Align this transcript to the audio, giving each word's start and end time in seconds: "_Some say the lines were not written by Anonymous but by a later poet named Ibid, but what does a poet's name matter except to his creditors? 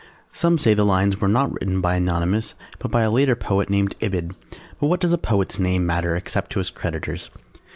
"_Some 0.35 0.57
say 0.57 0.73
the 0.73 0.83
lines 0.83 1.21
were 1.21 1.27
not 1.27 1.53
written 1.53 1.79
by 1.79 1.93
Anonymous 1.93 2.55
but 2.79 2.89
by 2.89 3.03
a 3.03 3.11
later 3.11 3.35
poet 3.35 3.69
named 3.69 3.93
Ibid, 3.99 4.33
but 4.79 4.87
what 4.87 4.99
does 4.99 5.13
a 5.13 5.17
poet's 5.19 5.59
name 5.59 5.85
matter 5.85 6.15
except 6.15 6.51
to 6.53 6.59
his 6.59 6.71
creditors? 6.71 7.29